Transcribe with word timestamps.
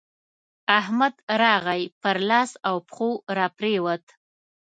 احمد 0.79 1.13
راغی؛ 1.43 1.83
پر 2.01 2.17
لاس 2.29 2.51
او 2.67 2.75
پښو 2.89 3.09
راپرېوت. 3.37 4.05